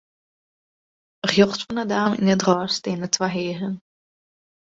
Rjochts 1.29 1.65
fan 1.67 1.81
'e 1.81 1.85
dame 1.91 2.15
yn 2.21 2.31
it 2.33 2.45
rôs 2.47 2.71
steane 2.77 3.07
twa 3.15 3.27
hearen. 3.35 3.75